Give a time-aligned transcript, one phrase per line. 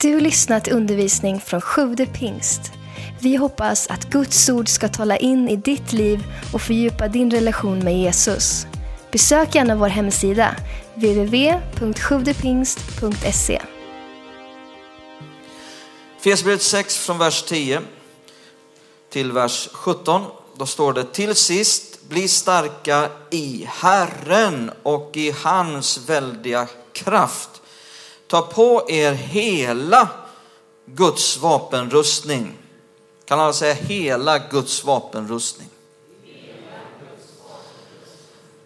[0.00, 2.60] Du lyssnat till undervisning från Sjude pingst.
[3.20, 7.78] Vi hoppas att Guds ord ska tala in i ditt liv och fördjupa din relation
[7.78, 8.66] med Jesus.
[9.12, 10.56] Besök gärna vår hemsida,
[10.94, 13.62] www.sjuvdepingst.se.
[16.20, 17.80] Fesbrevet 6 från vers 10
[19.10, 20.22] till vers 17.
[20.56, 27.50] Då står det till sist, bli starka i Herren och i hans väldiga kraft.
[28.26, 30.08] Ta på er hela
[30.86, 32.52] Guds vapenrustning.
[33.24, 35.68] Kan alla säga hela Guds vapenrustning?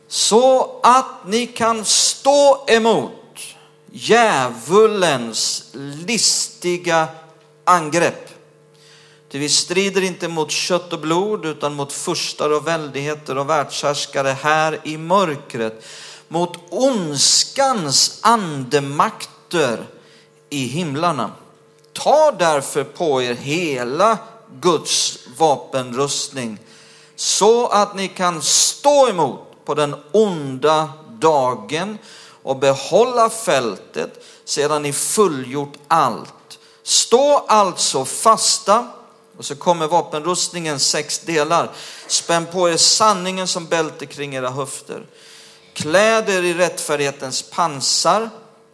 [0.08, 3.12] Så att ni kan stå emot
[3.92, 5.64] djävulens
[6.06, 7.08] listiga
[7.64, 8.28] angrepp.
[9.30, 14.28] Ty vi strider inte mot kött och blod utan mot furstar och väldigheter och världshärskare
[14.28, 15.84] här i mörkret.
[16.28, 19.39] Mot ondskans andemakter
[20.50, 21.30] i himlarna.
[21.92, 24.18] Ta därför på er hela
[24.60, 26.58] Guds vapenrustning
[27.16, 31.98] så att ni kan stå emot på den onda dagen
[32.42, 36.58] och behålla fältet sedan ni fullgjort allt.
[36.82, 38.88] Stå alltså fasta
[39.38, 41.70] och så kommer vapenrustningen sex delar.
[42.06, 45.06] Spänn på er sanningen som bälte kring era höfter.
[45.72, 48.30] Kläd er i rättfärdighetens pansar.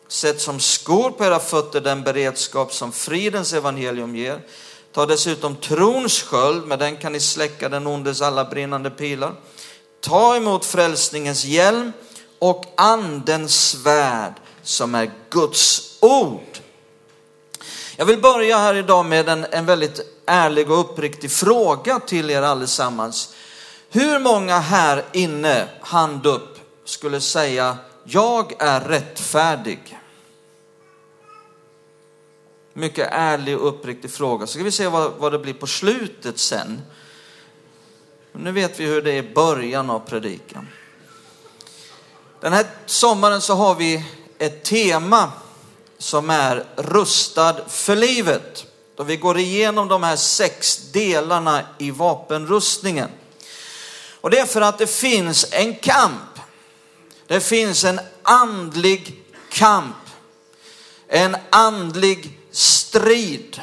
[0.09, 4.41] Sätt som skor på era fötter den beredskap som fridens evangelium ger.
[4.93, 9.35] Ta dessutom trons sköld, med den kan ni släcka den ondes alla brinnande pilar.
[10.01, 11.93] Ta emot frälsningens hjälm
[12.39, 16.59] och andens svärd som är Guds ord.
[17.97, 22.43] Jag vill börja här idag med en, en väldigt ärlig och uppriktig fråga till er
[22.43, 23.35] allesammans.
[23.91, 29.96] Hur många här inne, hand upp, skulle säga jag är rättfärdig?
[32.79, 34.47] Mycket ärlig och uppriktig fråga.
[34.47, 36.83] Så ska vi se vad, vad det blir på slutet sen.
[38.33, 40.69] Nu vet vi hur det är i början av predikan.
[42.41, 44.05] Den här sommaren så har vi
[44.39, 45.33] ett tema
[45.99, 48.67] som är rustad för livet.
[48.97, 53.09] Då vi går igenom de här sex delarna i vapenrustningen.
[54.21, 56.41] Och det är för att det finns en kamp.
[57.27, 59.97] Det finns en andlig kamp.
[61.09, 63.61] En andlig strid.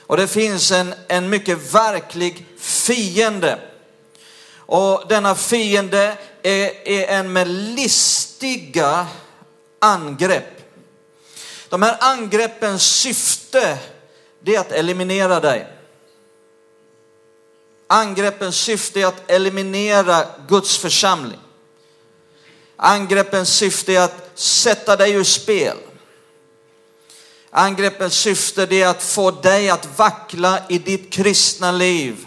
[0.00, 3.58] Och det finns en, en mycket verklig fiende.
[4.56, 9.06] Och denna fiende är, är en med listiga
[9.78, 10.60] angrepp.
[11.68, 13.78] De här angreppens syfte
[14.40, 15.66] det är att eliminera dig.
[17.86, 21.40] Angreppens syfte är att eliminera Guds församling.
[22.76, 25.76] Angreppens syfte är att sätta dig ur spel.
[27.50, 32.26] Angreppens syfte är att få dig att vackla i ditt kristna liv.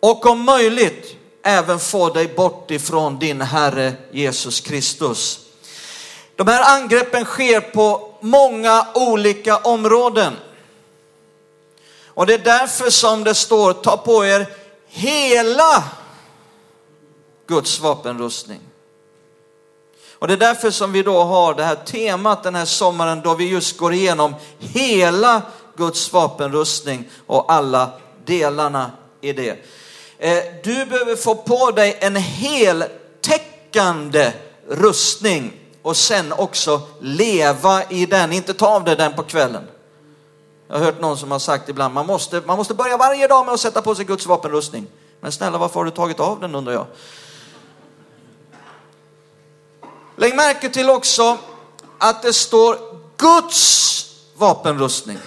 [0.00, 5.40] Och om möjligt även få dig bort ifrån din Herre Jesus Kristus.
[6.36, 10.36] De här angreppen sker på många olika områden.
[12.06, 14.46] Och det är därför som det står, ta på er
[14.86, 15.84] hela
[17.46, 18.60] Guds vapenrustning.
[20.20, 23.34] Och det är därför som vi då har det här temat den här sommaren då
[23.34, 25.42] vi just går igenom hela
[25.76, 27.90] Guds vapenrustning och alla
[28.24, 29.50] delarna i det.
[30.18, 32.92] Eh, du behöver få på dig en heltäckande
[34.68, 39.62] rustning och sen också leva i den, inte ta av dig den på kvällen.
[40.68, 43.44] Jag har hört någon som har sagt ibland, man måste, man måste börja varje dag
[43.46, 44.86] med att sätta på sig Guds vapenrustning.
[45.20, 46.86] Men snälla, varför har du tagit av den undrar jag?
[50.20, 51.38] Lägg märke till också
[51.98, 52.78] att det står
[53.16, 55.18] Guds vapenrustning.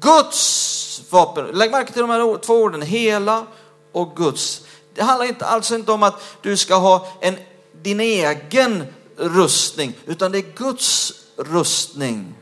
[0.00, 1.46] Guds vapen.
[1.46, 3.46] Lägg märke till de här två orden, hela
[3.92, 4.62] och Guds.
[4.94, 7.36] Det handlar inte alls inte om att du ska ha en,
[7.82, 8.86] din egen
[9.16, 12.34] rustning, utan det är Guds rustning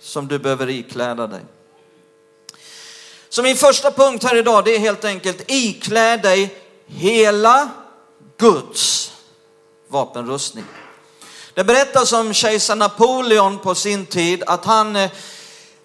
[0.00, 1.40] som du behöver ikläda dig.
[3.28, 7.68] Så min första punkt här idag, det är helt enkelt iklä dig hela
[8.38, 9.12] Guds
[9.96, 10.64] vapenrustning.
[11.54, 15.10] Det berättas om kejsar Napoleon på sin tid att han eh,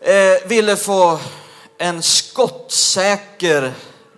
[0.01, 1.19] eh, ville få
[1.77, 3.73] en skottsäker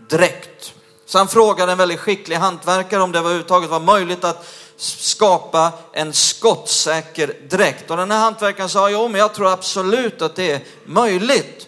[0.09, 0.73] dräkt.
[1.05, 4.45] Så han frågade en väldigt skicklig hantverkare om det överhuvudtaget var möjligt att
[4.77, 7.91] skapa en skottsäker dräkt.
[7.91, 11.67] Och den här hantverkaren sa, jo men jag tror absolut att det är möjligt.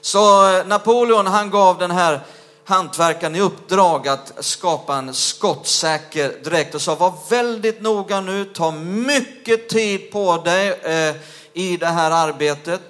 [0.00, 2.20] Så eh, Napoleon han gav den här
[2.68, 8.70] hantverkaren i uppdrag att skapa en skottsäker dräkt och sa var väldigt noga nu, ta
[8.70, 11.16] mycket tid på dig eh,
[11.52, 12.80] i det här arbetet.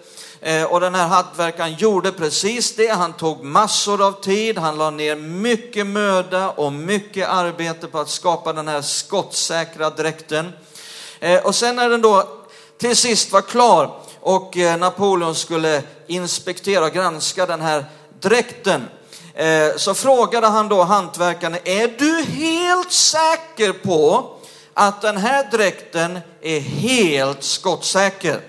[0.40, 2.88] Eh, och den här hantverkaren gjorde precis det.
[2.88, 8.10] Han tog massor av tid, han la ner mycket möda och mycket arbete på att
[8.10, 10.52] skapa den här skottsäkra dräkten.
[11.20, 12.28] Eh, och sen när den då
[12.78, 17.84] till sist var klar och eh, Napoleon skulle inspektera och granska den här
[18.20, 18.82] dräkten
[19.38, 24.30] Eh, så frågade han då hantverkaren, är du helt säker på
[24.74, 28.40] att den här dräkten är helt skottsäker?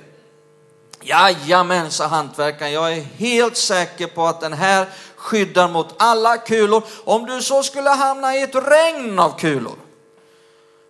[1.02, 6.84] Jajamän, sa hantverkaren, jag är helt säker på att den här skyddar mot alla kulor.
[7.04, 9.76] Om du så skulle hamna i ett regn av kulor.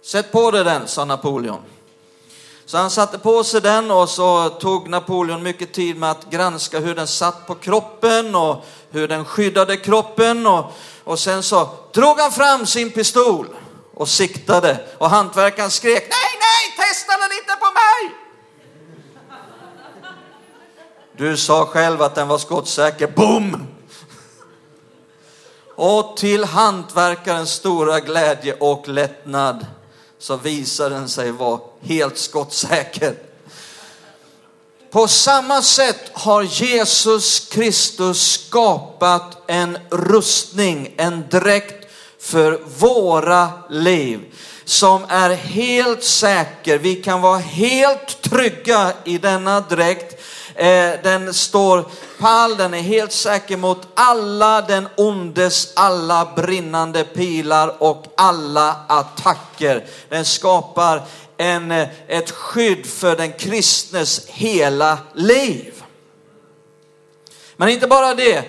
[0.06, 1.62] Sätt på dig den, sa Napoleon.
[2.69, 6.80] Så han satte på sig den och så tog Napoleon mycket tid med att granska
[6.80, 10.48] hur den satt på kroppen och hur den skyddade kroppen.
[10.48, 10.71] Och,
[11.04, 13.48] och sen så drog han fram sin pistol
[13.94, 18.16] och siktade och hantverkaren skrek nej, nej, testa den inte på mig!
[21.18, 23.07] Du sa själv att den var skottsäker.
[23.07, 23.68] Boom!
[25.75, 29.66] Och till hantverkarens stora glädje och lättnad
[30.19, 33.16] så visar den sig vara helt skottsäker.
[34.92, 41.88] På samma sätt har Jesus Kristus skapat en rustning, en dräkt
[42.19, 44.19] för våra liv
[44.66, 46.77] som är helt säker.
[46.77, 50.21] Vi kan vara helt trygga i denna dräkt
[50.59, 51.85] Eh, den står
[52.19, 59.85] pall, den är helt säker mot alla den ondes alla brinnande pilar och alla attacker.
[60.09, 61.01] Den skapar
[61.38, 65.83] en, eh, ett skydd för den kristnes hela liv.
[67.56, 68.45] Men inte bara det,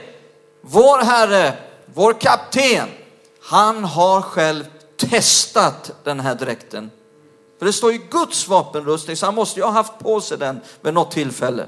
[0.61, 1.53] vår Herre,
[1.95, 2.89] vår kapten,
[3.43, 4.65] han har själv
[4.97, 6.91] testat den här dräkten.
[7.59, 10.61] För det står ju Guds vapenrustning, så han måste ju ha haft på sig den
[10.81, 11.67] vid något tillfälle.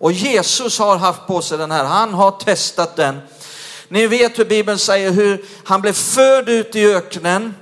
[0.00, 3.20] Och Jesus har haft på sig den här, han har testat den.
[3.88, 7.54] Ni vet hur Bibeln säger hur han blev född ut i öknen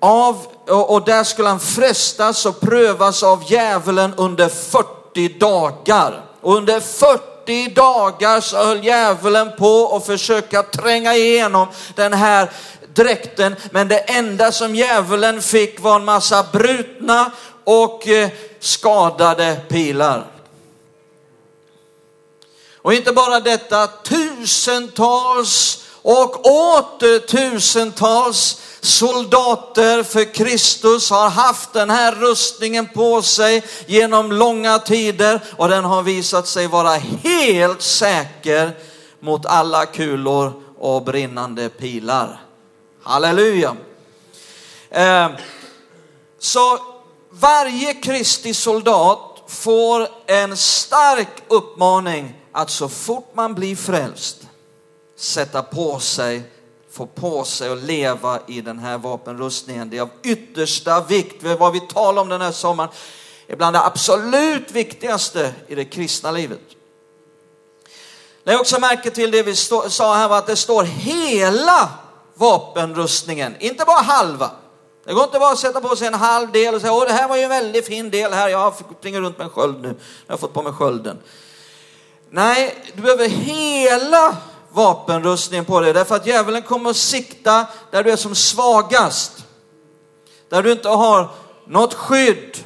[0.00, 6.24] av, och där skulle han frestas och prövas av djävulen under 40 dagar.
[6.40, 12.50] Och under 40 dagar så höll djävulen på att försöka tränga igenom den här
[12.94, 13.56] dräkten.
[13.70, 17.30] Men det enda som djävulen fick var en massa brutna
[17.64, 18.28] och eh,
[18.60, 20.33] skadade pilar.
[22.84, 32.14] Och inte bara detta, tusentals och åter tusentals soldater för Kristus har haft den här
[32.14, 38.72] rustningen på sig genom långa tider och den har visat sig vara helt säker
[39.20, 42.40] mot alla kulor och brinnande pilar.
[43.02, 43.76] Halleluja!
[44.90, 45.28] Eh,
[46.38, 46.78] så
[47.30, 54.36] varje Kristi soldat får en stark uppmaning att så fort man blir frälst
[55.16, 56.42] sätta på sig,
[56.90, 59.90] få på sig och leva i den här vapenrustningen.
[59.90, 61.42] Det är av yttersta vikt.
[61.42, 62.90] Vad vi talar om den här sommaren
[63.46, 66.60] är bland det absolut viktigaste i det kristna livet.
[68.44, 71.88] Lägg också märke till det vi sa här var att det står hela
[72.34, 74.50] vapenrustningen, inte bara halva.
[75.04, 77.12] Det går inte bara att sätta på sig en halv del och säga, åh det
[77.12, 79.94] här var ju en väldigt fin del här, jag springer runt med en sköld nu,
[80.26, 81.18] jag har fått på mig skölden.
[82.34, 84.36] Nej, du behöver hela
[84.70, 89.44] vapenrustningen på dig därför att djävulen kommer att sikta där du är som svagast.
[90.48, 91.30] Där du inte har
[91.66, 92.58] något skydd.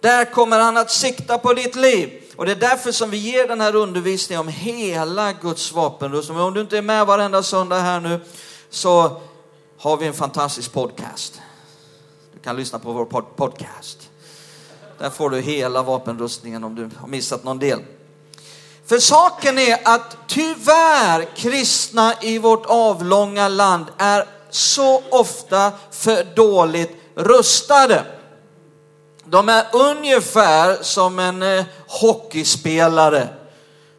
[0.00, 2.22] Där kommer han att sikta på ditt liv.
[2.36, 6.40] Och det är därför som vi ger den här undervisningen om hela Guds vapenrustning.
[6.40, 8.20] Om du inte är med varenda söndag här nu
[8.70, 9.20] så
[9.78, 11.40] har vi en fantastisk podcast.
[12.32, 13.04] Du kan lyssna på vår
[13.36, 14.10] podcast.
[14.98, 17.80] Där får du hela vapenrustningen om du har missat någon del.
[18.86, 26.96] För saken är att tyvärr kristna i vårt avlånga land är så ofta för dåligt
[27.14, 28.04] rustade.
[29.24, 33.28] De är ungefär som en eh, hockeyspelare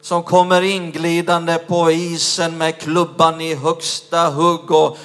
[0.01, 4.97] som kommer inglidande på isen med klubban i högsta hugg och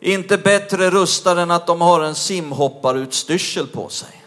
[0.00, 4.25] inte bättre rustade än att de har en simhopparutstyrsel på sig.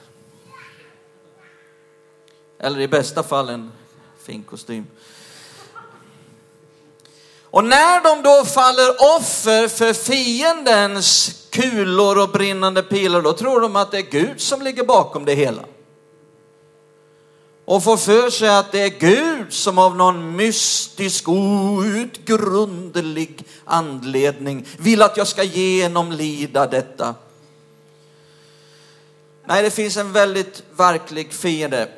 [2.59, 3.71] Eller i bästa fall en
[4.23, 4.87] fin kostym.
[7.43, 13.75] Och när de då faller offer för fiendens kulor och brinnande pilar, då tror de
[13.75, 15.61] att det är Gud som ligger bakom det hela.
[17.65, 22.19] och får för sig att det är Gud som av någon mystisk, outgrundlig
[23.65, 27.15] anledning vill att jag ska genomlida detta.
[29.45, 31.89] Nej, det finns en väldigt verklig fiende.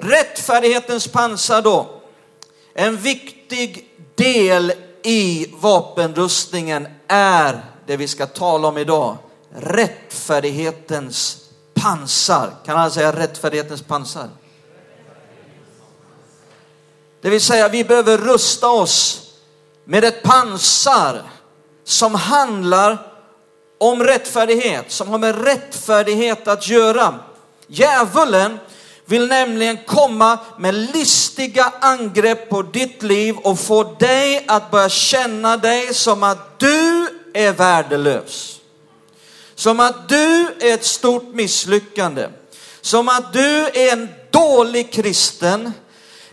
[0.00, 2.00] Rättfärdighetens pansar då.
[2.74, 9.16] En viktig del i vapenrustningen är det vi ska tala om idag.
[9.50, 11.36] Rättfärdighetens
[11.74, 12.50] pansar.
[12.64, 14.28] Kan alla säga rättfärdighetens pansar?
[17.20, 19.30] Det vill säga vi behöver rusta oss
[19.84, 21.22] med ett pansar
[21.84, 22.98] som handlar
[23.78, 27.14] om rättfärdighet, som har med rättfärdighet att göra.
[27.66, 28.58] Djävulen
[29.08, 35.56] vill nämligen komma med listiga angrepp på ditt liv och få dig att börja känna
[35.56, 38.60] dig som att du är värdelös.
[39.54, 42.28] Som att du är ett stort misslyckande.
[42.80, 45.72] Som att du är en dålig kristen.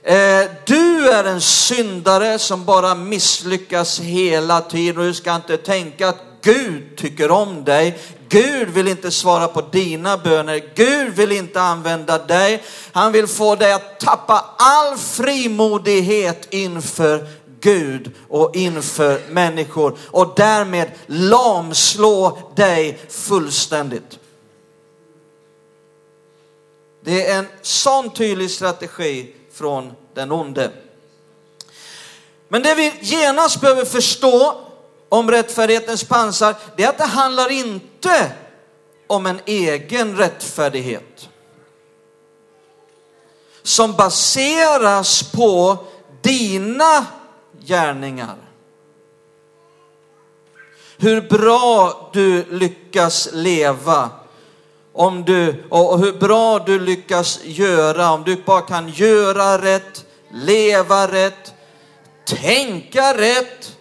[0.04, 6.10] Eh, du är en syndare som bara misslyckas hela tiden och du ska inte tänka
[6.10, 8.00] att Gud tycker om dig.
[8.30, 10.64] Gud vill inte svara på dina böner.
[10.76, 12.64] Gud vill inte använda dig.
[12.92, 17.28] Han vill få dig att tappa all frimodighet inför
[17.60, 24.20] Gud och inför människor och därmed lamslå dig fullständigt.
[27.04, 30.72] Det är en sån tydlig strategi från den onde.
[32.48, 34.65] Men det vi genast behöver förstå
[35.16, 38.32] om rättfärdighetens pansar, det är att det handlar inte
[39.08, 41.30] om en egen rättfärdighet.
[43.64, 45.78] Som baseras på
[46.22, 47.06] dina
[47.66, 48.36] gärningar.
[50.98, 54.10] Hur bra du lyckas leva.
[54.94, 58.12] Om du, och hur bra du lyckas göra.
[58.12, 61.54] Om du bara kan göra rätt, leva rätt,
[62.26, 63.75] tänka rätt,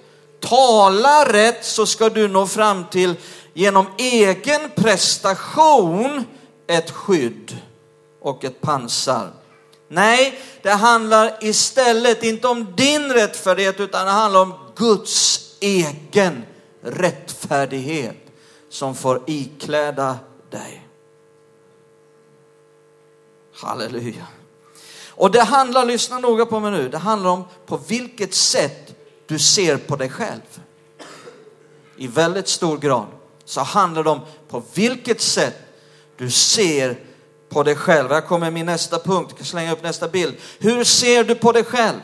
[0.45, 3.15] tala rätt så ska du nå fram till
[3.55, 6.25] genom egen prestation
[6.67, 7.59] ett skydd
[8.21, 9.31] och ett pansar.
[9.89, 16.45] Nej, det handlar istället inte om din rättfärdighet utan det handlar om Guds egen
[16.83, 18.17] rättfärdighet
[18.71, 20.19] som får ikläda
[20.51, 20.89] dig.
[23.55, 24.27] Halleluja.
[25.17, 28.84] Och det handlar, lyssna noga på mig nu, det handlar om på vilket sätt
[29.27, 30.41] du ser på dig själv.
[31.97, 33.07] I väldigt stor grad
[33.45, 35.57] så handlar det om på vilket sätt
[36.17, 36.99] du ser
[37.49, 38.11] på dig själv.
[38.11, 40.35] Här kommer min nästa punkt, jag kan slänga upp nästa bild.
[40.59, 42.01] Hur ser du på dig själv?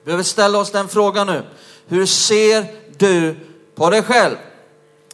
[0.00, 1.42] Vi behöver ställa oss den frågan nu.
[1.86, 2.66] Hur ser
[2.98, 3.36] du
[3.74, 4.36] på dig själv?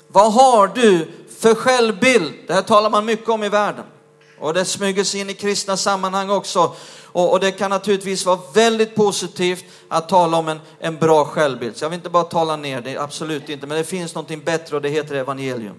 [0.09, 2.35] Vad har du för självbild?
[2.47, 3.85] Det här talar man mycket om i världen.
[4.40, 6.75] Och det smyger sig in i kristna sammanhang också.
[7.12, 11.76] Och, och, det kan naturligtvis vara väldigt positivt att tala om en, en bra självbild.
[11.76, 13.66] Så jag vill inte bara tala ner det, absolut inte.
[13.66, 15.76] Men det finns någonting bättre och det heter evangelium.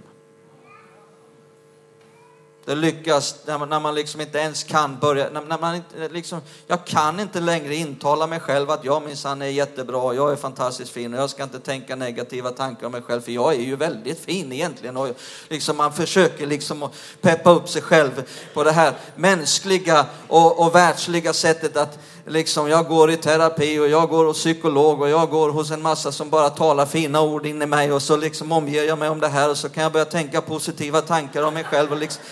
[2.66, 6.10] Det lyckas när man, när man liksom inte ens kan börja, när, när man inte,
[6.10, 10.36] liksom, jag kan inte längre intala mig själv att jag minsann är jättebra, jag är
[10.36, 13.62] fantastiskt fin och jag ska inte tänka negativa tankar om mig själv för jag är
[13.62, 14.98] ju väldigt fin egentligen.
[14.98, 15.08] Och
[15.50, 20.76] liksom man försöker liksom att peppa upp sig själv på det här mänskliga och, och
[20.76, 25.30] världsliga sättet att liksom jag går i terapi och jag går hos psykolog och jag
[25.30, 28.52] går hos en massa som bara talar fina ord in i mig och så liksom
[28.52, 31.54] omger jag mig om det här och så kan jag börja tänka positiva tankar om
[31.54, 32.24] mig själv och liksom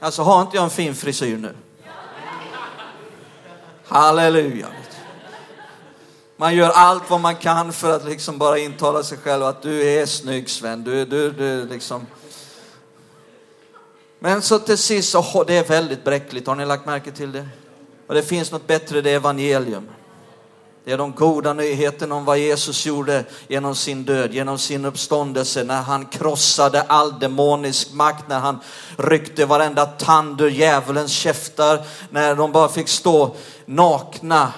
[0.00, 1.54] Alltså har inte jag en fin frisyr nu?
[3.86, 4.66] Halleluja.
[6.36, 9.88] Man gör allt vad man kan för att liksom bara intala sig själv att du
[9.88, 10.84] är snygg Sven.
[10.84, 12.06] Du, du, du liksom.
[14.18, 16.46] Men så till sist så det är väldigt bräckligt.
[16.46, 17.48] Har ni lagt märke till det?
[18.06, 19.88] Och det finns något bättre, det är evangelium.
[20.88, 25.64] Det är de goda nyheterna om vad Jesus gjorde genom sin död, genom sin uppståndelse,
[25.64, 28.58] när han krossade all demonisk makt, när han
[28.96, 34.52] ryckte varenda tand ur djävulens käftar, när de bara fick stå nakna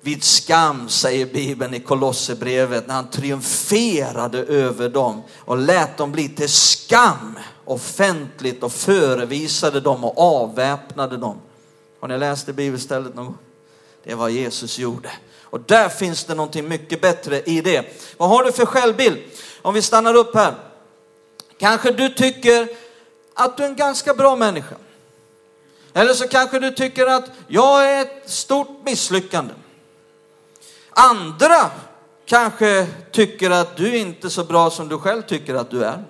[0.00, 6.28] vid skam, säger Bibeln i Kolosserbrevet, när han triumferade över dem och lät dem bli
[6.28, 11.36] till skam offentligt och förevisade dem och avväpnade dem.
[12.00, 13.38] Har ni läst det bibelstället någon gång?
[14.04, 15.10] Det är vad Jesus gjorde.
[15.42, 17.84] Och där finns det någonting mycket bättre i det.
[18.16, 19.18] Vad har du för självbild?
[19.62, 20.54] Om vi stannar upp här.
[21.58, 22.68] Kanske du tycker
[23.34, 24.76] att du är en ganska bra människa.
[25.92, 29.54] Eller så kanske du tycker att jag är ett stort misslyckande.
[30.90, 31.70] Andra
[32.26, 36.04] kanske tycker att du inte är så bra som du själv tycker att du är.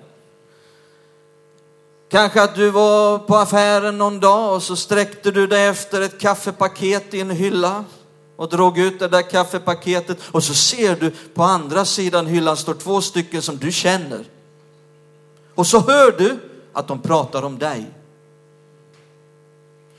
[2.11, 6.21] Kanske att du var på affären någon dag och så sträckte du dig efter ett
[6.21, 7.85] kaffepaket i en hylla
[8.37, 12.75] och drog ut det där kaffepaketet och så ser du på andra sidan hyllan står
[12.75, 14.25] två stycken som du känner.
[15.55, 16.39] Och så hör du
[16.73, 17.91] att de pratar om dig.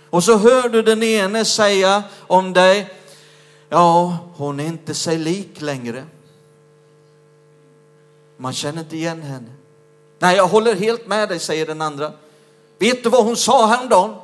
[0.09, 2.93] Och så hör du den ene säga om dig,
[3.69, 6.05] ja, hon är inte sig lik längre.
[8.37, 9.60] Man känner inte igen henne.
[10.21, 12.13] Nej, jag håller helt med dig, säger den andra.
[12.79, 14.15] Vet du vad hon sa häromdagen?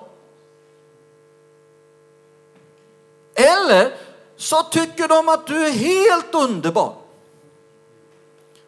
[3.34, 3.94] Eller
[4.36, 6.96] så tycker de att du är helt underbar.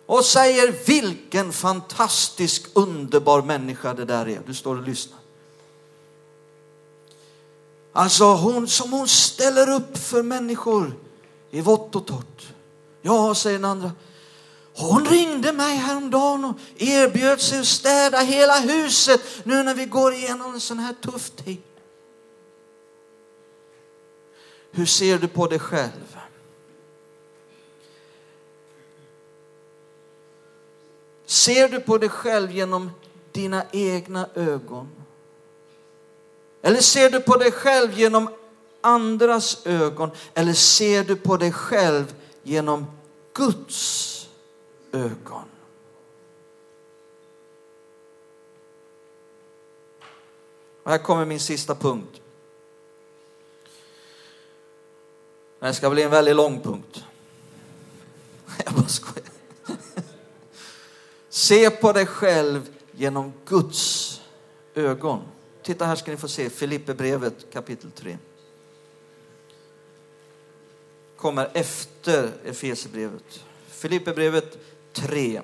[0.06, 4.42] Och säger vilken fantastisk underbar människa det där är.
[4.46, 5.20] Du står och lyssnar.
[7.94, 10.94] Alltså hon som hon ställer upp för människor
[11.52, 12.48] i vått och torrt.
[13.02, 13.92] Ja, säger den andra.
[14.74, 20.14] Hon ringde mig häromdagen och erbjöd sig att städa hela huset nu när vi går
[20.14, 21.62] igenom en sån här tuff tid.
[24.72, 26.18] Hur ser du på dig själv?
[31.26, 32.92] Ser du på dig själv genom
[33.32, 34.90] dina egna ögon?
[36.62, 38.30] Eller ser du på dig själv genom
[38.82, 40.12] andras ögon?
[40.34, 42.86] Eller ser du på dig själv genom
[43.34, 44.19] Guds
[44.92, 45.46] ögon?
[50.84, 52.22] Och här kommer min sista punkt.
[55.60, 57.04] Det ska bli en väldigt lång punkt.
[58.66, 59.30] Jag bara skojar.
[61.30, 64.22] Se på dig själv genom Guds
[64.74, 65.22] ögon.
[65.64, 68.18] Titta här ska ni få se Filipperbrevet kapitel 3.
[71.18, 73.44] Kommer efter Efesierbrevet.
[73.68, 74.58] Filipperbrevet
[74.94, 75.42] 3.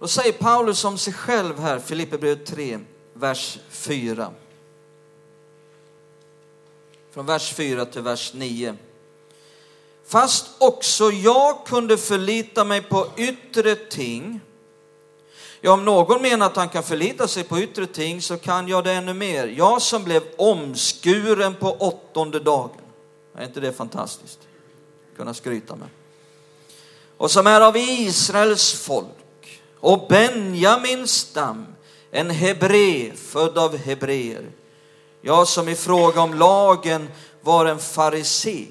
[0.00, 2.78] Då säger Paulus om sig själv här, Filipperbrevet 3,
[3.12, 4.30] vers 4.
[7.10, 8.76] Från vers 4 till vers 9.
[10.06, 14.40] Fast också jag kunde förlita mig på yttre ting.
[15.60, 18.84] Ja, om någon menar att han kan förlita sig på yttre ting så kan jag
[18.84, 19.46] det ännu mer.
[19.46, 22.80] Jag som blev omskuren på åttonde dagen.
[23.34, 24.38] Är inte det fantastiskt?
[25.16, 25.88] Kunna skryta med.
[27.16, 31.66] Och som är av Israels folk och Benjamins stam,
[32.10, 34.50] en hebre född av hebreer.
[35.20, 37.08] Jag som i fråga om lagen
[37.40, 38.66] var en farisé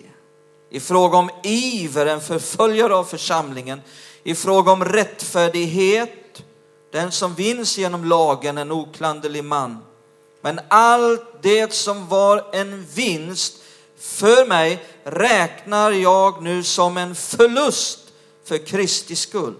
[0.72, 3.82] i fråga om iver, en förföljare av församlingen,
[4.24, 6.44] i fråga om rättfärdighet,
[6.92, 9.78] den som vinns genom lagen, en oklanderlig man.
[10.42, 13.61] Men allt det som var en vinst
[14.02, 18.00] för mig räknar jag nu som en förlust
[18.46, 19.54] för Kristi skull.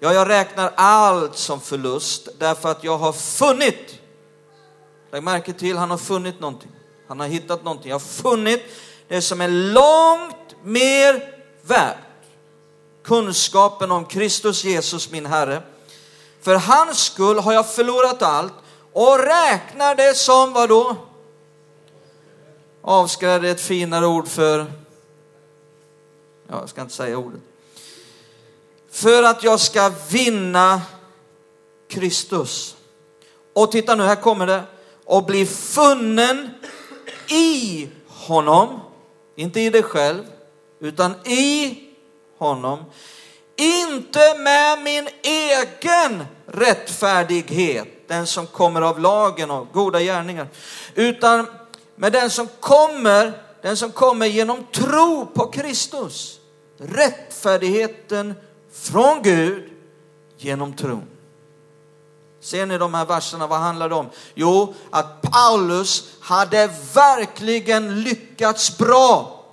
[0.00, 3.94] Ja, jag räknar allt som förlust därför att jag har funnit,
[5.12, 6.70] lägg märke till, han har funnit någonting.
[7.08, 7.88] Han har hittat någonting.
[7.88, 8.62] Jag har funnit
[9.08, 11.96] det som är långt mer värt.
[13.04, 15.62] Kunskapen om Kristus Jesus min Herre.
[16.42, 18.52] För hans skull har jag förlorat allt
[18.92, 21.07] och räknar det som vad då?
[22.88, 24.58] Avskräd är ett finare ord för,
[26.48, 27.40] ja, jag ska inte säga ordet.
[28.90, 30.82] För att jag ska vinna
[31.88, 32.76] Kristus.
[33.52, 34.62] Och titta nu, här kommer det.
[35.04, 36.50] Och bli funnen
[37.28, 38.80] i honom
[39.36, 40.24] inte i dig själv,
[40.80, 41.78] utan i
[42.38, 42.84] honom.
[43.56, 50.46] Inte med min egen rättfärdighet, den som kommer av lagen och goda gärningar,
[50.94, 51.46] utan
[51.98, 56.40] med den som kommer, den som kommer genom tro på Kristus.
[56.78, 58.34] Rättfärdigheten
[58.72, 59.70] från Gud
[60.36, 61.06] genom tron.
[62.40, 64.06] Ser ni de här verserna, vad handlar det om?
[64.34, 69.44] Jo, att Paulus hade verkligen lyckats bra.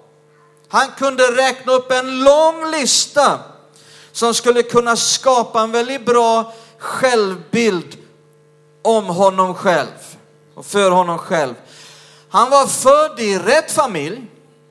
[0.67, 3.39] Han kunde räkna upp en lång lista
[4.11, 7.97] som skulle kunna skapa en väldigt bra självbild
[8.81, 10.17] om honom själv
[10.55, 11.53] och för honom själv.
[12.35, 14.21] Han var född i rätt familj.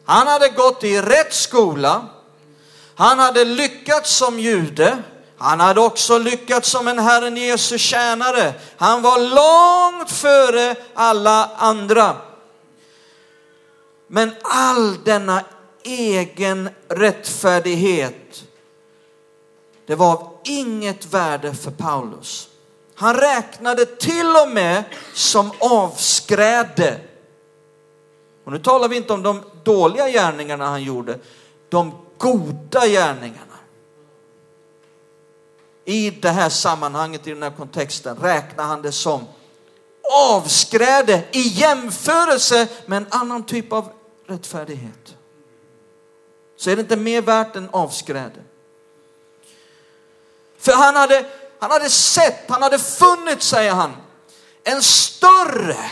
[0.04, 2.06] Han hade gått i rätt skola.
[2.94, 5.02] Han hade lyckats som jude.
[5.38, 8.54] Han hade också lyckats som en Herren Jesu tjänare.
[8.76, 12.16] Han var långt före alla andra.
[14.08, 15.44] Men all denna
[15.82, 18.44] egen rättfärdighet,
[19.86, 22.48] det var av inget värde för Paulus.
[22.94, 27.00] Han räknade till och med som avskräde.
[28.44, 31.18] Och nu talar vi inte om de dåliga gärningarna han gjorde,
[31.68, 33.54] de goda gärningarna.
[35.84, 39.26] i det här sammanhanget, i den här kontexten, räknar han det som
[40.12, 43.92] avskräde i jämförelse med en annan typ av
[44.26, 45.16] rättfärdighet.
[46.56, 48.42] Så är det inte mer värt än avskräde.
[50.58, 51.24] För han hade,
[51.58, 53.96] han hade sett, han hade funnit, säger han,
[54.64, 55.90] en större,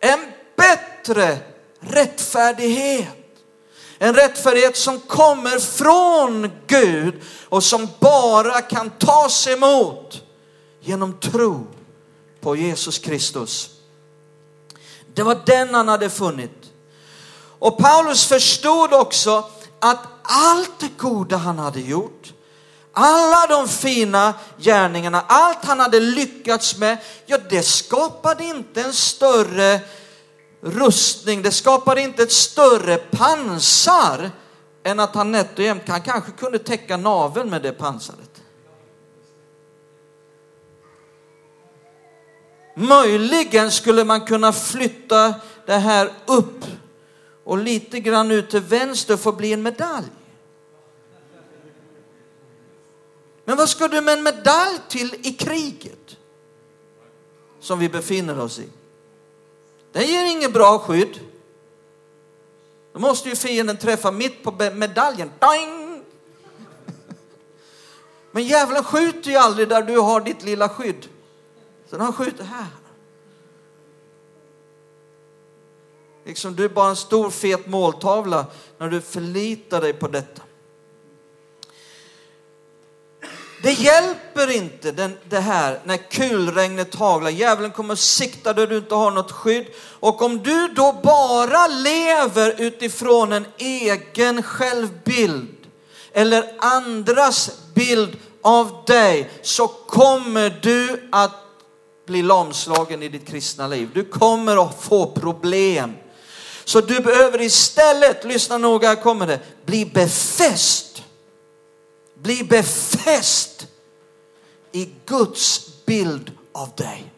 [0.00, 1.38] en bättre
[1.80, 3.16] rättfärdighet.
[3.98, 10.22] En rättfärdighet som kommer från Gud och som bara kan tas emot
[10.80, 11.66] genom tro
[12.40, 13.70] på Jesus Kristus.
[15.14, 16.70] Det var den han hade funnit.
[17.58, 19.44] Och Paulus förstod också
[19.78, 22.32] att allt det goda han hade gjort,
[22.92, 29.80] alla de fina gärningarna, allt han hade lyckats med, ja det skapade inte en större
[30.60, 34.30] rustning, det skapar inte ett större pansar
[34.82, 38.42] än att han nätt och jämnt, han kanske kunde täcka naveln med det pansaret.
[42.74, 45.34] Möjligen skulle man kunna flytta
[45.66, 46.64] det här upp
[47.44, 50.06] och lite grann ut till vänster för att bli en medalj.
[53.44, 56.16] Men vad ska du med en medalj till i kriget
[57.60, 58.68] som vi befinner oss i?
[59.92, 61.20] Den ger inget bra skydd.
[62.92, 65.30] Då måste ju fienden träffa mitt på medaljen.
[65.38, 66.04] Doing!
[68.30, 71.08] Men djävulen skjuter ju aldrig där du har ditt lilla skydd.
[71.86, 72.66] Så han skjuter här.
[76.24, 78.46] Liksom du är bara en stor fet måltavla
[78.78, 80.42] när du förlitar dig på detta.
[83.62, 87.30] Det hjälper inte den, det här när kulregnet haglar.
[87.30, 89.66] Djävulen kommer att sikta där du inte har något skydd.
[90.00, 95.56] Och om du då bara lever utifrån en egen självbild
[96.12, 101.34] eller andras bild av dig så kommer du att
[102.06, 103.88] bli lamslagen i ditt kristna liv.
[103.94, 105.92] Du kommer att få problem.
[106.64, 110.89] Så du behöver istället, lyssna noga, här kommer det, bli befäst.
[112.22, 113.66] Bli befäst
[114.72, 117.12] i Guds bild av dig.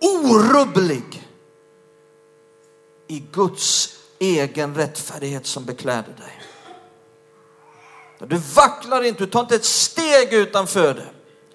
[0.00, 1.28] Orubblig
[3.08, 6.42] i Guds egen rättfärdighet som bekläder dig.
[8.28, 11.06] Du vacklar inte, du tar inte ett steg utanför det.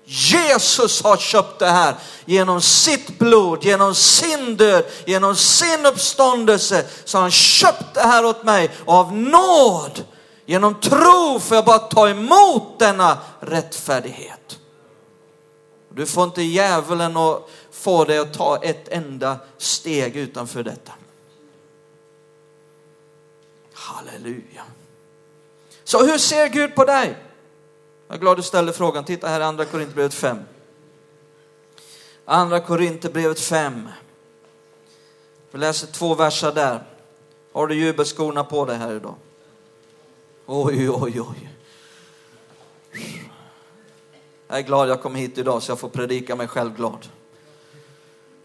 [0.04, 6.86] Jesus har köpt det här genom sitt blod, genom sin död, genom sin uppståndelse.
[7.06, 10.04] Så han köpt det här åt mig och av nåd,
[10.50, 14.60] genom tro får jag bara ta emot denna rättfärdighet.
[15.90, 20.92] Du får inte djävulen att få dig att ta ett enda steg utanför detta.
[23.74, 24.64] Halleluja.
[25.84, 27.18] Så hur ser Gud på dig?
[28.08, 29.04] Jag är glad du ställde frågan.
[29.04, 30.38] Titta här i andra Korinthierbrevet 5.
[32.26, 33.90] Andra Korinthierbrevet 5.
[35.52, 36.84] Vi läser två verser där.
[37.54, 39.16] Har du jubelskorna på dig här idag?
[40.52, 41.50] Oj, oj, oj.
[44.48, 47.08] Jag är glad jag kom hit idag så jag får predika mig själv glad.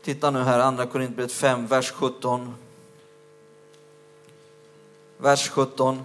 [0.03, 2.55] Titta nu här, andra Korinthierbrevet 5, vers 17.
[5.19, 6.03] Vers 17.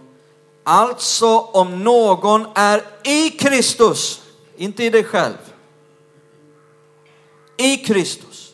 [0.63, 4.21] Alltså om någon är i Kristus,
[4.55, 5.53] inte i dig själv,
[7.57, 8.53] i Kristus,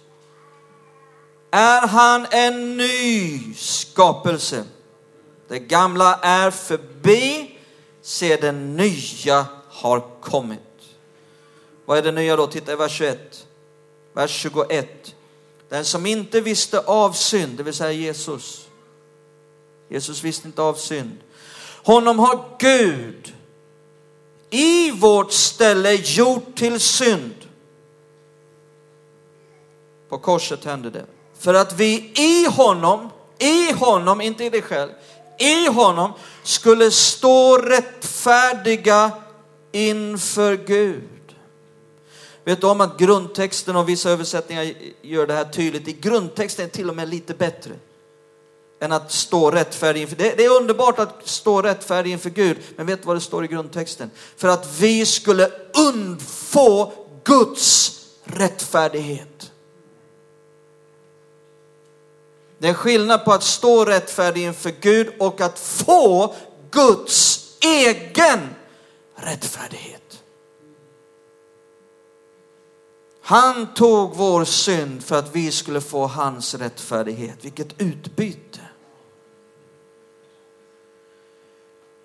[1.51, 4.65] är han en ny skapelse.
[5.47, 7.58] Det gamla är förbi,
[8.01, 10.60] se det nya har kommit.
[11.86, 12.47] Vad är det nya då?
[12.47, 13.47] Titta i vers 21,
[14.13, 15.15] vers 21.
[15.69, 18.67] Den som inte visste av synd, det vill säga Jesus.
[19.89, 21.17] Jesus visste inte av synd.
[21.84, 23.34] Honom har Gud
[24.49, 27.36] i vårt ställe gjort till synd.
[30.10, 31.05] På korset hände det.
[31.38, 34.91] För att vi i honom, i honom, inte i dig själv,
[35.39, 36.12] i honom
[36.43, 39.12] skulle stå rättfärdiga
[39.71, 41.10] inför Gud.
[42.43, 45.88] Vet du om att grundtexten och vissa översättningar gör det här tydligt.
[45.88, 47.71] I grundtexten är till och med lite bättre
[48.82, 50.38] än att stå rättfärdig inför det.
[50.38, 53.48] Det är underbart att stå rättfärdig inför Gud, men vet du vad det står i
[53.48, 54.12] grundtexten?
[54.38, 55.52] För att vi skulle
[55.88, 56.93] undfå
[57.24, 57.91] Guds
[58.24, 59.52] rättfärdighet.
[62.57, 66.35] Det är skillnad på att stå rättfärdig inför Gud och att få
[66.71, 68.39] Guds egen
[69.15, 70.01] rättfärdighet.
[73.21, 77.37] Han tog vår synd för att vi skulle få hans rättfärdighet.
[77.41, 78.59] Vilket utbyte.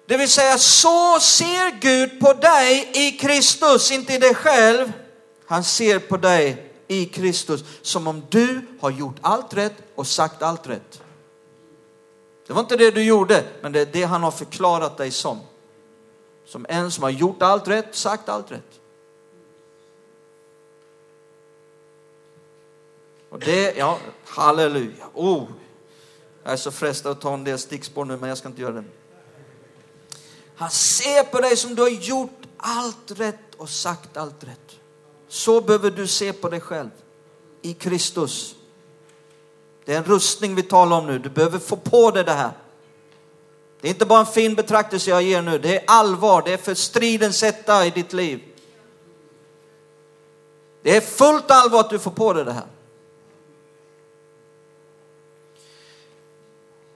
[0.08, 4.92] Det vill säga, så ser Gud på dig i Kristus, inte i dig själv.
[5.46, 10.42] Han ser på dig i Kristus som om du har gjort allt rätt och sagt
[10.42, 11.02] allt rätt.
[12.46, 15.40] Det var inte det du gjorde, men det är det han har förklarat dig som.
[16.46, 18.80] Som en som har gjort allt rätt, sagt allt rätt.
[23.28, 25.06] Och det, ja, halleluja.
[25.14, 25.48] Oh,
[26.42, 28.72] jag är så frestad att ta en del stickspår nu, men jag ska inte göra
[28.72, 28.84] det.
[30.56, 34.79] Han ser på dig som du har gjort allt rätt och sagt allt rätt.
[35.30, 36.90] Så behöver du se på dig själv
[37.62, 38.54] i Kristus.
[39.84, 41.18] Det är en rustning vi talar om nu.
[41.18, 42.50] Du behöver få på dig det här.
[43.80, 45.58] Det är inte bara en fin betraktelse jag ger nu.
[45.58, 46.42] Det är allvar.
[46.44, 48.42] Det är för stridens hetta i ditt liv.
[50.82, 52.66] Det är fullt allvar att du får på dig det här.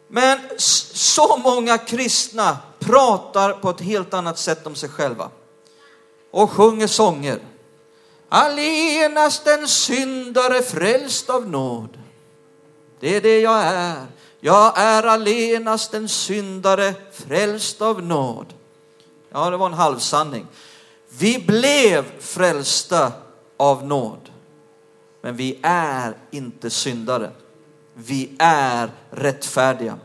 [0.08, 5.30] Men så många kristna pratar på ett helt annat sätt om sig själva
[6.30, 7.40] och sjunger sånger.
[8.28, 11.98] Allenast en syndare frälst av nåd.
[13.00, 14.06] Det är det jag är.
[14.40, 18.46] Jag är allenast en syndare frälst av nåd.
[19.30, 20.46] Ja, det var en halvsanning.
[21.08, 23.12] Vi blev frälsta
[23.56, 24.30] av nåd.
[25.20, 27.30] Men vi är inte syndare.
[27.94, 29.98] Vi är rättfärdiga.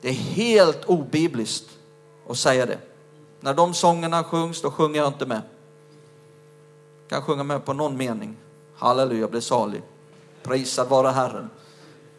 [0.00, 1.70] Det är helt obibliskt
[2.28, 2.78] att säga det.
[3.40, 5.42] När de sångerna sjungs, då sjunger jag inte med.
[7.08, 8.36] Jag kan sjunga med på någon mening.
[8.76, 9.82] Halleluja, bli salig.
[10.42, 11.50] Prisad vare Herren.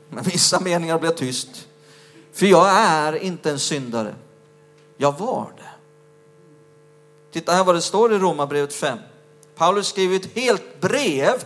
[0.10, 1.68] Men vissa meningar blir tyst.
[2.34, 4.16] För jag är inte en syndare.
[4.98, 5.70] Jag var det.
[7.32, 8.98] Titta här vad det står i Romarbrevet 5.
[9.56, 11.44] Paulus skriver ett helt brev.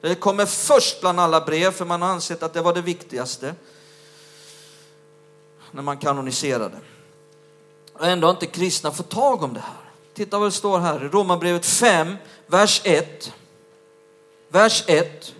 [0.00, 3.54] Det kommer först bland alla brev för man har ansett att det var det viktigaste.
[5.70, 6.76] När man kanoniserade.
[7.94, 9.90] Och ändå har inte kristna fått tag om det här.
[10.14, 13.32] Titta vad det står här i Romarbrevet 5, vers 1.
[14.48, 15.34] Vers 1.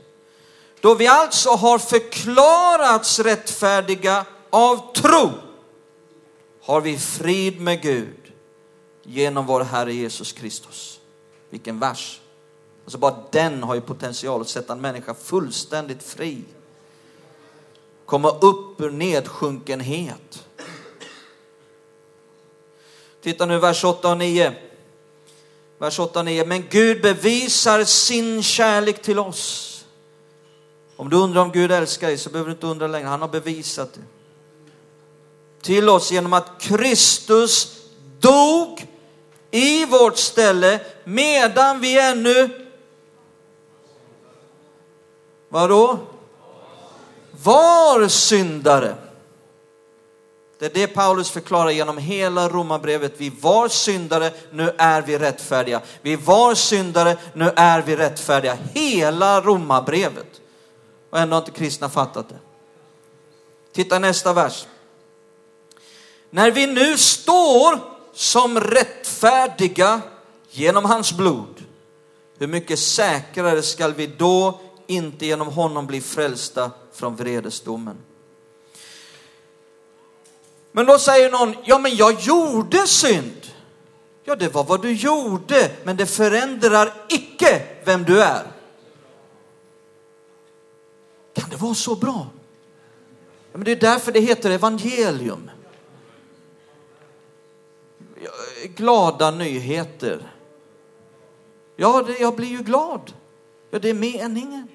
[0.81, 5.31] Då vi alltså har förklarats rättfärdiga av tro
[6.63, 8.33] har vi frid med Gud
[9.03, 11.01] genom vår Herre Jesus Kristus.
[11.51, 12.21] Vilken vers.
[12.85, 16.45] Alltså bara den har ju potential att sätta en människa fullständigt fri.
[18.07, 20.44] Komma upp ur nedsjunkenhet.
[23.25, 24.53] Titta nu vers 8 och 9.
[25.79, 26.45] Vers 8 och 9.
[26.45, 29.71] Men Gud bevisar sin kärlek till oss
[30.97, 33.07] om du undrar om Gud älskar dig så behöver du inte undra längre.
[33.07, 34.01] Han har bevisat det.
[35.63, 37.79] Till oss genom att Kristus
[38.21, 38.87] dog
[39.51, 42.61] i vårt ställe medan vi ännu
[45.49, 45.99] Vadå?
[47.43, 48.95] Var syndare.
[50.65, 53.15] Det är det Paulus förklarar genom hela romabrevet.
[53.17, 55.83] Vi var syndare, nu är vi rättfärdiga.
[56.03, 58.59] Vi var syndare, nu är vi rättfärdiga.
[58.73, 60.41] Hela romabrevet.
[61.11, 62.39] Och ändå har inte kristna fattat det.
[63.73, 64.67] Titta nästa vers.
[66.31, 67.79] När vi nu står
[68.15, 70.01] som rättfärdiga
[70.51, 71.65] genom hans blod,
[72.39, 77.97] hur mycket säkrare skall vi då inte genom honom bli frälsta från vredesdomen?
[80.77, 83.47] Men då säger någon, ja men jag gjorde synd.
[84.25, 88.47] Ja, det var vad du gjorde, men det förändrar icke vem du är.
[91.35, 92.27] Kan det vara så bra?
[93.53, 95.51] Ja, men det är därför det heter evangelium.
[98.65, 100.33] Glada nyheter.
[101.77, 103.13] Ja, det, jag blir ju glad.
[103.71, 104.69] Ja, det är meningen.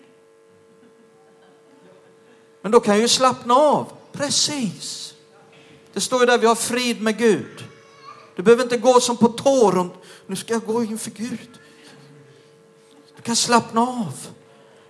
[2.62, 3.91] Men då kan jag ju slappna av.
[4.12, 5.15] Precis.
[5.93, 7.65] Det står ju där vi har frid med Gud.
[8.36, 9.86] Du behöver inte gå som på tår och
[10.28, 11.49] nu ska jag gå inför Gud.
[13.15, 14.13] Du kan slappna av.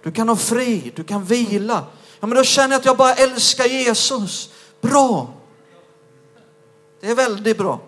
[0.04, 1.86] Du kan ha frid, du kan vila.
[2.20, 4.50] Ja, men då känner jag att jag bara älskar Jesus.
[4.82, 5.34] Bra.
[7.00, 7.80] Det är väldigt bra.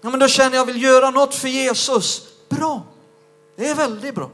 [0.00, 2.28] Ja, men då känner jag att jag vill göra något för Jesus.
[2.48, 2.82] Bra.
[3.56, 4.30] Det är väldigt bra.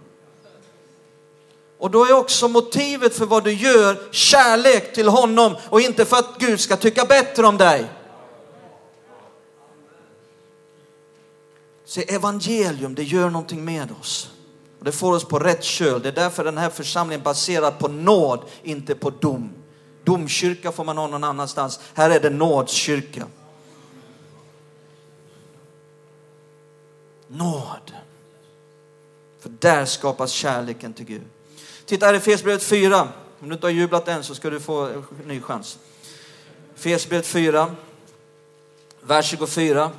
[1.82, 6.16] Och då är också motivet för vad du gör kärlek till honom och inte för
[6.16, 7.90] att Gud ska tycka bättre om dig.
[11.84, 14.30] Se, evangelium, det gör någonting med oss.
[14.78, 16.02] Och det får oss på rätt köl.
[16.02, 19.52] Det är därför den här församlingen baserad på nåd, inte på dom.
[20.04, 21.80] Domkyrka får man ha någon annanstans.
[21.94, 23.26] Här är det nådskyrka.
[27.28, 27.92] Nåd.
[29.40, 31.31] För där skapas kärleken till Gud.
[31.92, 33.08] Titta här i Fesbrevet 4.
[33.40, 35.78] Om du inte har jublat än så ska du få en ny chans.
[36.76, 37.74] Fesbrevet 4,
[39.00, 39.90] vers 24.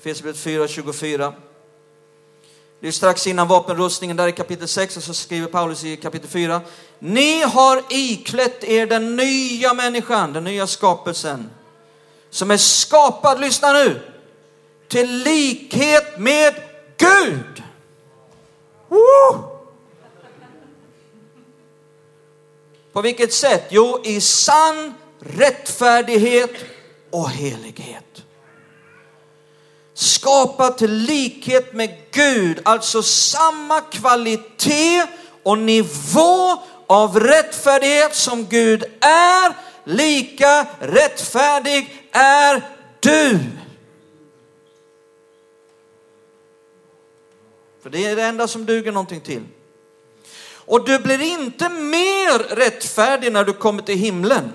[0.00, 1.34] Fesbrevet 4, 24.
[2.80, 6.28] Det är strax innan vapenrustningen, där i kapitel 6, och så skriver Paulus i kapitel
[6.28, 6.60] 4.
[6.98, 11.50] Ni har iklätt er den nya människan, den nya skapelsen,
[12.30, 14.00] som är skapad, lyssna nu,
[14.88, 16.54] till likhet med
[16.96, 17.62] Gud.
[18.92, 19.42] Woo!
[22.92, 23.66] På vilket sätt?
[23.70, 26.50] Jo, i sann rättfärdighet
[27.10, 28.22] och helighet.
[29.94, 35.06] Skapa till likhet med Gud, alltså samma kvalitet
[35.42, 42.62] och nivå av rättfärdighet som Gud är, lika rättfärdig är
[43.00, 43.38] du.
[47.82, 49.42] För det är det enda som duger någonting till.
[50.64, 54.52] Och du blir inte mer rättfärdig när du kommer till himlen.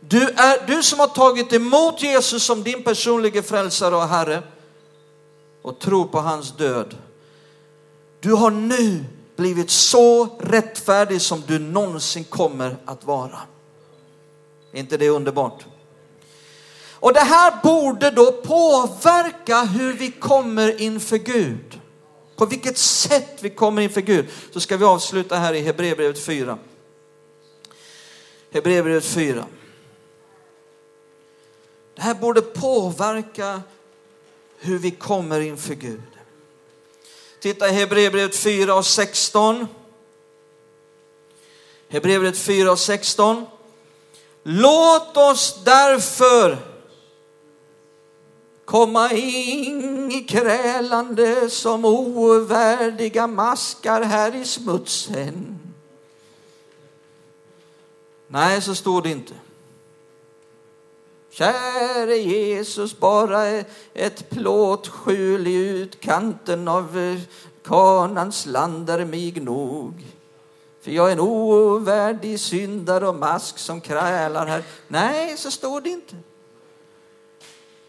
[0.00, 4.42] Du, är, du som har tagit emot Jesus som din personliga frälsare och Herre
[5.62, 6.96] och tror på hans död.
[8.20, 9.04] Du har nu
[9.36, 13.38] blivit så rättfärdig som du någonsin kommer att vara.
[14.72, 15.64] Är inte det underbart?
[17.02, 21.80] Och det här borde då påverka hur vi kommer inför Gud.
[22.36, 24.26] På vilket sätt vi kommer inför Gud.
[24.52, 26.58] Så ska vi avsluta här i Hebreerbrevet 4.
[28.52, 29.46] Hebreerbrevet 4.
[31.94, 33.62] Det här borde påverka
[34.58, 36.02] hur vi kommer inför Gud.
[37.40, 39.66] Titta i Hebreerbrevet 4 och 16.
[41.88, 43.46] Hebreerbrevet 4 och 16.
[44.42, 46.71] Låt oss därför
[48.72, 55.58] komma in i krälande som ovärdiga maskar här i smutsen.
[58.28, 59.34] Nej, så står det inte.
[61.30, 63.46] Käre Jesus, bara
[63.94, 67.20] ett plåtskjul i utkanten av eh,
[67.64, 70.04] kanans land är mig nog.
[70.80, 74.64] För jag är en ovärdig syndare och mask som krälar här.
[74.88, 76.16] Nej, så står det inte.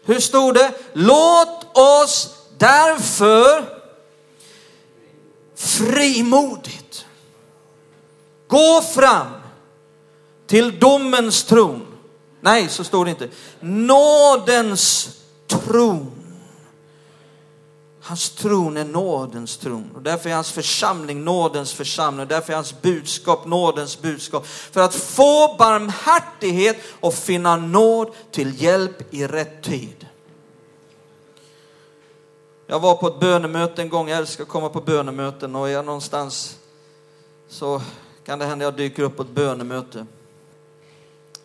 [0.04, 0.72] Hur stod det?
[0.92, 3.64] Låt oss därför
[5.56, 7.06] frimodigt
[8.48, 9.26] gå fram
[10.46, 11.94] till domens tron
[12.44, 13.28] Nej, så står det inte.
[13.60, 15.08] Nådens
[15.46, 16.23] tron.
[18.06, 19.90] Hans tron är nådens tron.
[19.94, 22.20] Och därför är hans församling nådens församling.
[22.20, 24.46] och Därför är hans budskap nådens budskap.
[24.46, 30.06] För att få barmhärtighet och finna nåd till hjälp i rätt tid.
[32.66, 34.08] Jag var på ett bönemöte en gång.
[34.08, 36.58] Jag älskar att komma på bönemöten och är jag någonstans
[37.48, 37.82] så
[38.24, 40.06] kan det hända att jag dyker upp på ett bönemöte.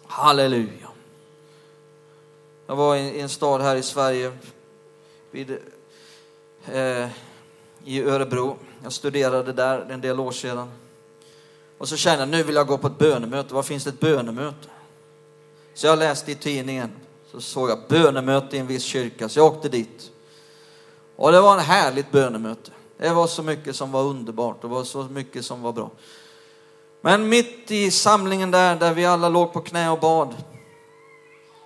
[0.05, 0.89] Halleluja.
[2.67, 4.31] Jag var i en stad här i Sverige,
[5.31, 5.57] vid,
[6.65, 7.07] eh,
[7.83, 8.57] i Örebro.
[8.83, 10.71] Jag studerade där en del år sedan.
[11.77, 13.53] Och så kände jag, nu vill jag gå på ett bönemöte.
[13.53, 14.67] Var finns det ett bönemöte?
[15.73, 16.91] Så jag läste i tidningen,
[17.31, 20.11] så såg jag bönemöte i en viss kyrka, så jag åkte dit.
[21.15, 22.71] Och det var ett härligt bönemöte.
[22.97, 25.91] Det var så mycket som var underbart, det var så mycket som var bra.
[27.01, 30.35] Men mitt i samlingen där, där vi alla låg på knä och bad,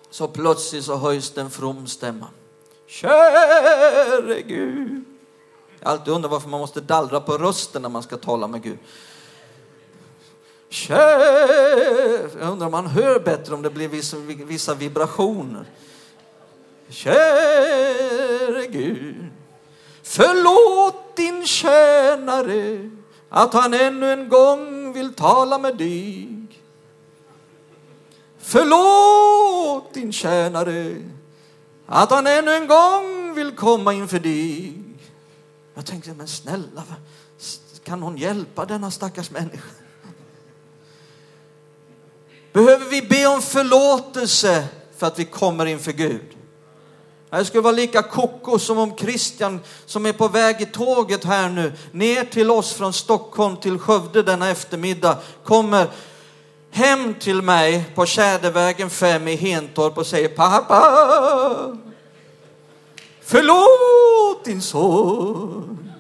[0.10, 2.28] så plötsligt så höjs det en from stämma.
[2.88, 5.04] Käre Gud.
[5.80, 8.78] Jag alltid undrar varför man måste dallra på rösten när man ska tala med Gud.
[10.70, 15.66] Käre, jag undrar om man hör bättre om det blir vissa, vissa vibrationer.
[16.90, 19.16] Käre Gud,
[20.04, 22.90] förlåt din tjänare
[23.30, 26.30] att han ännu en gång vill tala med dig.
[28.40, 30.96] Förlåt din tjänare
[31.86, 34.74] att han ännu en gång vill komma inför dig.
[35.76, 36.84] Jag tänkte, men snälla,
[37.84, 39.70] kan någon hjälpa denna stackars människa?
[42.54, 44.68] Behöver vi be om förlåtelse
[44.98, 46.38] för att vi kommer inför Gud?
[47.30, 51.50] Det skulle vara lika koko som om Christian som är på väg i tåget här
[51.50, 55.88] nu ner till oss från Stockholm till Skövde denna eftermiddag kommer
[56.74, 61.78] hem till mig på Tjädervägen 5 i Hentorp och säger pappa,
[63.22, 65.92] förlåt din son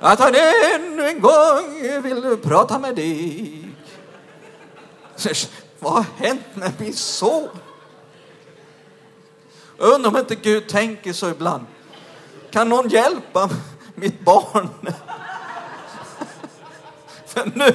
[0.00, 0.34] att han
[0.74, 3.64] ännu en gång vill prata med dig.
[5.78, 7.48] Vad har hänt med min son?
[9.78, 11.66] Jag undrar om inte Gud tänker så ibland.
[12.50, 13.50] Kan någon hjälpa
[13.94, 14.68] mitt barn?
[17.26, 17.74] För nu,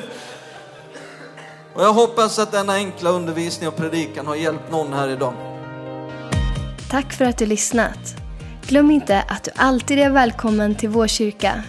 [1.74, 5.34] och jag hoppas att denna enkla undervisning och predikan har hjälpt någon här idag.
[6.89, 8.15] Tack för att du lyssnat.
[8.67, 11.63] Glöm inte att du alltid är välkommen till vår kyrka.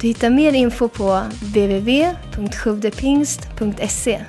[0.00, 4.24] Du hittar mer info på www.sjuvdepingst.se